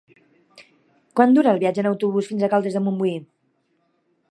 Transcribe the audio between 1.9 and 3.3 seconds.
autobús fins a Caldes de Montbui?